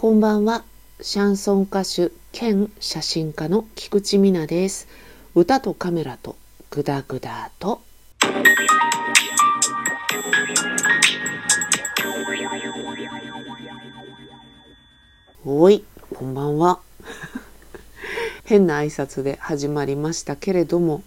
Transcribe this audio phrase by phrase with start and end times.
[0.00, 0.64] こんばんは。
[1.02, 4.88] シャンソン歌手兼写真家の菊池美奈です。
[5.34, 6.36] 歌とカメラと
[6.70, 7.82] グダグダと。
[15.44, 15.84] おい、
[16.14, 16.80] こんばんは。
[18.44, 21.02] 変な挨拶で始まりましたけれども、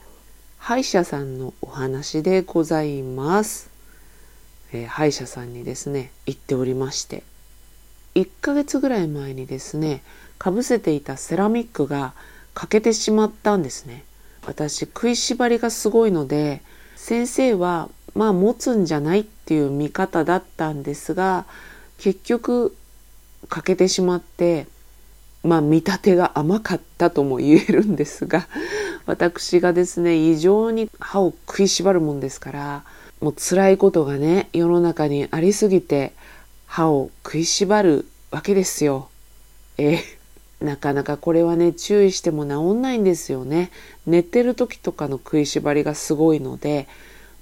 [0.60, 3.71] 歯医者さんのお話でございます。
[4.71, 7.23] えー、歯医者さんにですね、行っておりまして、
[8.16, 10.04] 1ヶ月ぐらい前にですね
[10.38, 12.14] かぶせていたセラミックが
[12.54, 14.04] 欠けてしまったんですね。
[14.46, 16.61] 私食いしばりがすごいので
[16.96, 21.46] 先生はまあ持つんじゃないっていう見方だったんですが
[21.97, 22.75] 結局
[23.50, 24.68] 欠けてしまって
[25.43, 28.48] まあ見立てが甘かったとも言えるんですが
[29.06, 32.84] 私がですね異常に歯を食いしばるもんですから
[33.22, 36.14] もう辛いことがね世の中にありすぎて
[36.67, 39.09] 歯を食いしばるわけですよ。
[39.78, 40.00] え
[40.59, 43.70] なかなかこれはね注意しても治んないんですよね。
[44.08, 46.88] 寝てる時とかの食いしばりがすごいので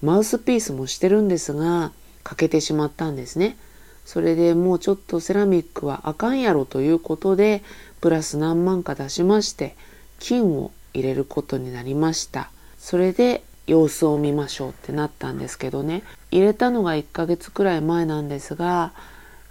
[0.01, 3.55] マウスピースもしてるんですが欠けてしまったんですね。
[4.03, 7.63] それでもうちょっとセラミックはあかんやろということで
[8.01, 9.77] プラス何万か出しまして
[10.19, 12.51] 金を入れることになりました。
[12.77, 18.91] それで様子を見ましょうってなったんですけどね入れたのが1ヶ月くらい前なんですが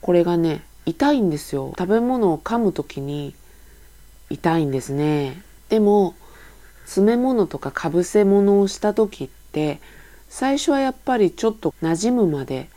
[0.02, 3.34] これがね痛いんですよ食べ物を噛む時に
[4.28, 6.16] 痛いんですねでも
[6.84, 9.80] 詰め物とかかぶせ物をした時って
[10.28, 12.68] 最初はやっぱりちょっと馴染むまで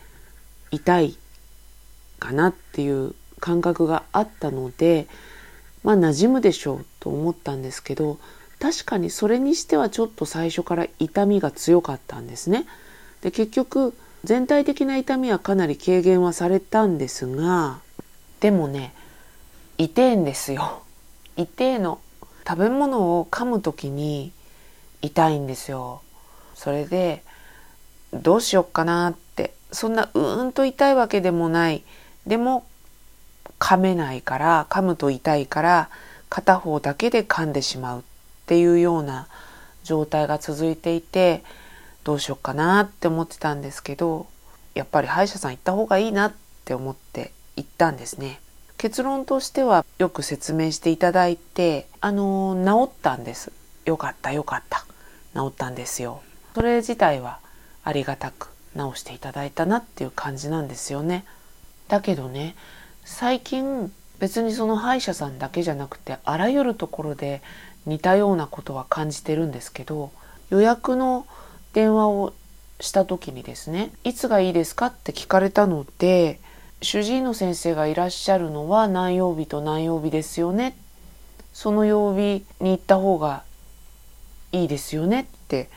[0.69, 1.17] 痛い
[2.19, 5.07] かなっていう感覚があったので
[5.83, 8.19] まあ馴染むでしょうと思ったんですけど
[8.59, 12.65] 確かにそれにしてはちょっと最初から痛みが強かったんですね。
[13.21, 17.79] で結局全体的な痛みはかなり軽減はされたんですが
[18.43, 18.93] でもね
[19.77, 20.83] 痛えんですよ。
[21.37, 22.01] 痛えの
[22.45, 24.33] 食べ物を噛む時に
[25.01, 26.01] 痛いんですよ。
[26.53, 27.23] それで
[28.11, 29.53] どうしよっかなって。
[29.71, 31.85] そんなうーんと痛いわけでもない。
[32.27, 32.65] でも
[33.59, 35.89] 噛めないから噛むと痛いから
[36.27, 38.03] 片方だけで噛んでしまうっ
[38.45, 39.29] ていうような
[39.85, 41.45] 状態が続いていて
[42.03, 44.27] どうしようかなって思ってたんですけど
[44.75, 46.33] やっぱり歯医者さん行った方がいいなっ
[46.65, 48.39] て思って行ったんですね。
[48.77, 53.51] 結論としてはよく説明していただいてあの治ったんです。
[53.85, 54.85] よかったよかった
[55.33, 56.21] 治ったんですよ。
[56.55, 57.39] それ自体は
[57.83, 61.25] ありがたく治していただいたなっていう感じなんですよね。
[61.87, 62.55] だけどね
[63.05, 67.41] 最近別にその歯医者さんだけじゃなくてあらゆるところで
[67.85, 70.11] 似たようなことは感じてるんですけど
[70.49, 71.27] 予約の
[71.73, 72.33] 電話を
[72.79, 74.87] した時にですねいつがいいですか？
[74.87, 76.39] って聞かれたので
[76.83, 80.75] 主治医の先生がいらっしゃるのは何曜日と何曜日ですよね。
[81.53, 83.43] その曜日に行った方が
[84.51, 85.69] いいですよねって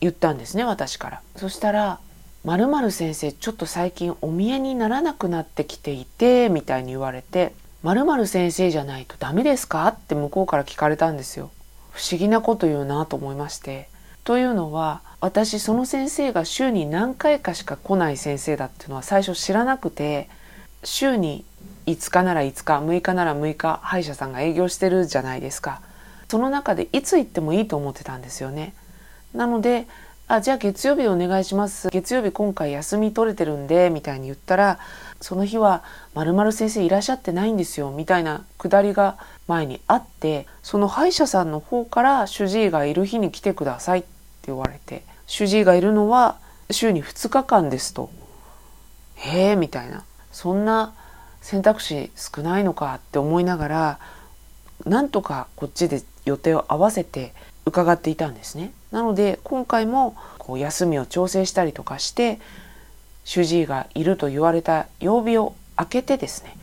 [0.00, 1.20] 言ったんですね私から。
[1.36, 1.98] そしたら
[2.44, 11.50] 「まる先生ちょっと最近お見えにならなくなってきていて」みたいに言われて「まる先生じゃないとダメですか?」って向こうから聞かれたんですよ。
[11.90, 13.88] 不思議なこと言うなと思いまして。
[14.24, 20.28] というのは私その先生が週に何回かしか来ない先生だっていうのは最初知らなくて
[20.82, 21.44] 週に
[21.86, 25.80] 5日なら5日6日なら6日歯医者さんが営業してるじゃないですか。
[26.28, 28.74] その中でいつ行ってもいいと思ってたんですよね。
[29.34, 29.86] なので
[30.26, 31.90] あじゃあ月曜日お願いします。
[31.90, 34.78] 月曜日今回休み取れてるんでみたいに言ったら
[35.20, 35.82] その日は
[36.14, 44.13] まる先生いらっしゃってないんですよみたいなくだりが前にあってその歯医者さんの方から主治医がいる日に来てくださいって
[44.46, 46.38] 言われて主治医がいるのは
[46.70, 48.10] 週に2日間ですと。
[49.16, 50.94] へえみたいなそんな
[51.40, 53.98] 選択肢少ないのかって思いながら
[54.84, 57.32] なんとかこっちで予定を合わせて
[57.66, 58.72] 伺っていたんですね。
[58.90, 62.40] なので今回もこう休みを調整したりとかして
[63.24, 66.56] 主治医がいると言われた曜日を空けてですね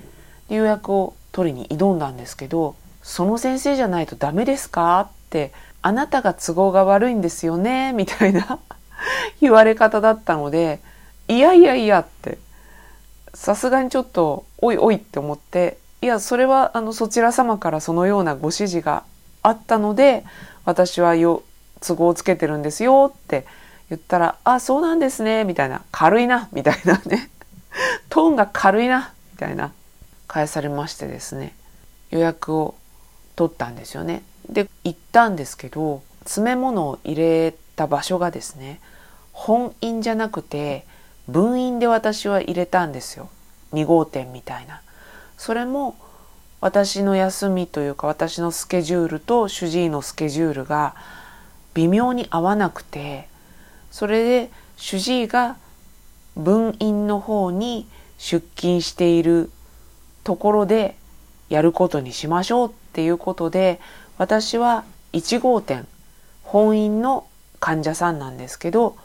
[0.49, 8.59] 予約を取りに挑んだんですけどその先生じゃないとダメですかってあなたが都合が悪いんですよねみたいな
[9.39, 10.81] 言われ方だったので
[11.29, 12.37] いやいやいやって
[13.33, 19.03] さすがにちょっとおいおいって思っていやそれはあのそちら様からそのようなご指示が
[19.41, 20.25] あったので
[20.65, 21.43] 私はよ
[21.79, 23.45] 都合をつけてるんですよって
[23.89, 27.29] 言ったら「あそうなんですね」みたいな「軽いな」みたいなね
[28.09, 29.71] トーンが軽いなみたいな
[30.27, 31.55] 返されましてですね
[32.09, 32.75] 予約を
[33.35, 34.23] 取ったんですよね。
[34.51, 38.79] で行ったんですけど詰め物を入れた場所がですね
[39.31, 40.85] 本院じゃなくて
[41.27, 43.29] 分院で私は入れたんですよ。
[43.73, 44.81] 2号店みたいな。
[45.37, 45.95] それも
[46.59, 50.95] 私の休みというか私のスケジュールと主治医のスケジュールが
[51.73, 53.27] 微妙に合わなくて
[53.89, 55.57] それで主治医が
[56.35, 57.87] 分院の方に
[58.17, 59.49] 出勤している
[60.23, 60.95] ところで
[61.49, 63.79] やることにしましょうっていうことで
[64.21, 64.83] 私は
[65.13, 65.87] 1号店
[66.43, 67.25] 本院の
[67.59, 68.95] 患者さんなんですけど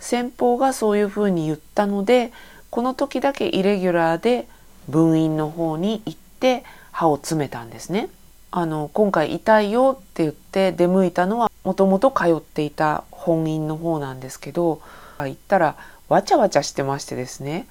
[0.00, 2.32] 先方がそういうふうに言ったので
[2.70, 4.48] この時だけイレギュラーで
[4.88, 8.08] 分院の方に行って歯を詰めたんですね。
[8.50, 14.80] あの今回痛いよって言って出向いたのはもともと通っていた本院の方なんですけど
[15.20, 15.76] 行ったら
[16.08, 17.68] わちゃわちゃしてましてですね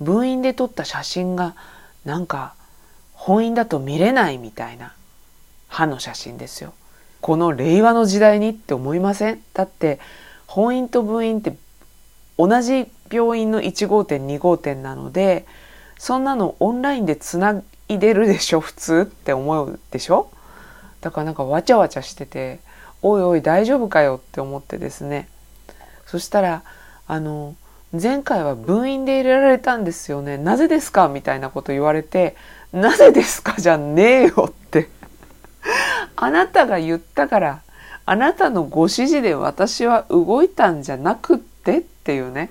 [0.00, 1.54] 分院で撮った写真が
[2.06, 2.54] なんか
[3.12, 4.94] 本院だと見れないみたいな
[5.68, 6.72] 歯の写真ですよ。
[7.20, 9.42] この令和の時代にって思いません？
[9.54, 9.98] だって
[10.46, 11.56] 本院と分院って
[12.38, 15.46] 同じ病院の1号店2号店なので
[15.98, 18.60] そんなのオンラインでつないでるでしょ？
[18.60, 20.30] 普通って思うでしょ？
[21.00, 22.60] だからなんかわちゃわちゃしてて
[23.02, 25.28] おいおい大丈夫かよって思ってですね。
[26.06, 26.62] そしたら
[27.06, 27.54] あの
[27.92, 30.36] 前回は分院で入れられたんですよね。
[30.38, 31.08] なぜですか？
[31.08, 32.36] みたいなこと言われて
[32.72, 33.54] なぜですか？
[33.58, 34.65] じゃねえよって
[36.16, 37.62] あなたが言ったから
[38.04, 42.50] あなたのご指示で私は動いたんじゃなくってっていうね。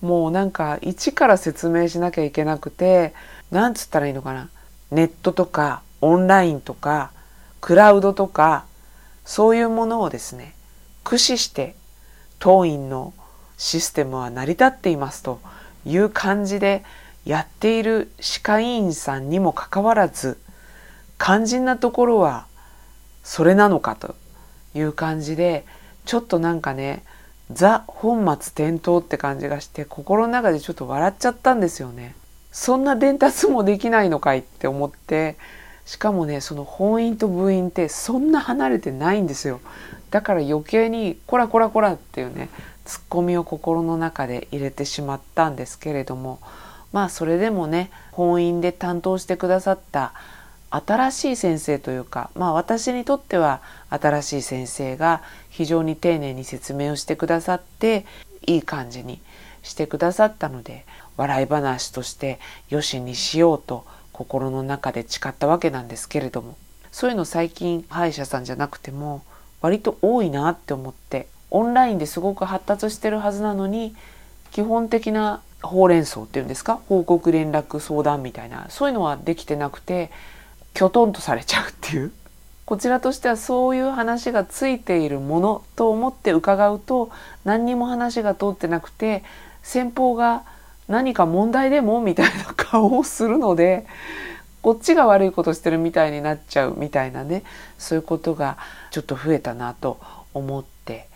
[0.00, 3.12] もうなんか一から説明しなきゃいけなくて
[3.50, 4.48] なんつったらいいのかな。
[4.92, 7.10] ネットとかオンラインとか
[7.60, 8.64] クラウドとか
[9.24, 10.54] そういうものをですね
[11.02, 11.74] 駆使して
[12.38, 13.12] 当院の
[13.56, 15.40] システムは成り立っていますと
[15.84, 16.84] いう感じで
[17.26, 20.38] やっている歯科医院さんにもかかわらず
[21.18, 22.46] 肝心なところは
[23.28, 24.14] それなのかと
[24.74, 25.66] いう感じで
[26.06, 27.04] ちょっとなんかね
[27.52, 32.14] ザ本末転倒って感じがして心の中でちょっと笑っちゃったんですよね。
[32.52, 35.36] そんな伝達もできないのかいって思って
[35.84, 39.60] しかもねその本院と部員ってそんな離れてないんですよ。
[40.10, 42.48] だから余計に「こらこらこら」っていうね
[42.86, 46.40] ツッコミを心の中で入れてしまったんですけれども
[46.92, 50.14] まあそれでもね本院で担当してくださった
[50.70, 58.04] 新しい先生というかまあ私にとっては新しい先生が非常に丁寧に説明をしてくださって
[58.46, 59.20] いい感じに
[59.62, 60.84] してくださったので
[61.16, 62.38] 笑い話として
[62.70, 66.56] よしにしようと心の中で誓ったわけなんですけれども
[66.90, 69.22] そういうの最近歯医者さんじゃなくても
[69.60, 73.94] 割と多いなって思ってオンラインですごく発達してるはずなのに
[74.50, 80.10] 基本的なほうれん草っていうんですか報告連絡相談みたいなそういうのはできてなくて
[80.78, 82.12] きょとんとされちゃうっていう。
[82.64, 87.10] こちらとしてはそういう話がついているものと思って伺うと
[87.44, 89.24] 何にも話が通ってなくて
[89.64, 90.44] 先方が
[90.86, 93.86] 何か問題でもみたいな顔をするので
[94.62, 97.42] こっちが悪いことしてるみたいになっちゃうみたいなね
[97.76, 98.56] そういうことが
[98.92, 99.98] ちょっと増えたなと
[100.32, 101.08] 思って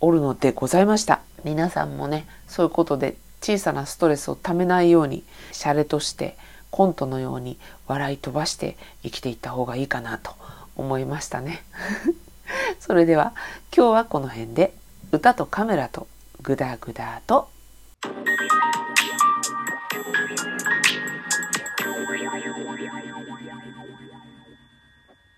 [0.00, 1.20] おるのでございました。
[1.42, 5.22] 皆さんもねそういうことで小さなストレスをためないように
[5.52, 6.36] シャレとして
[6.76, 7.56] コントのように
[7.86, 10.32] 笑い飛ばして生きていった方がいいかなと
[10.76, 11.64] 思いましたね。
[12.80, 13.32] それでは
[13.74, 14.74] 今日はこの辺で
[15.10, 16.06] 歌とカメラと
[16.42, 17.48] グダグダと